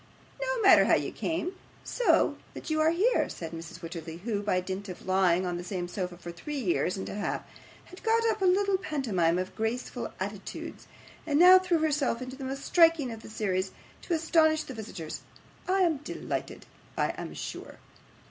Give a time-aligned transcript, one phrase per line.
[0.41, 1.53] 'No matter how you came,
[1.83, 3.81] so that you are here,' said Mrs.
[3.83, 7.13] Wititterly, who, by dint of lying on the same sofa for three years and a
[7.13, 7.43] half,
[7.85, 10.87] had got up quite a little pantomime of graceful attitudes,
[11.27, 14.73] and now threw herself into the most striking of the whole series, to astonish the
[14.73, 15.21] visitors.
[15.67, 16.65] 'I am delighted,
[16.97, 17.75] I am sure.